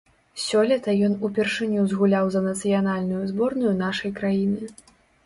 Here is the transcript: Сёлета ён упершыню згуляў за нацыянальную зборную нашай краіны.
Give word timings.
Сёлета 0.43 0.93
ён 1.07 1.13
упершыню 1.27 1.83
згуляў 1.91 2.31
за 2.37 2.41
нацыянальную 2.47 3.21
зборную 3.33 3.73
нашай 3.85 4.11
краіны. 4.19 4.73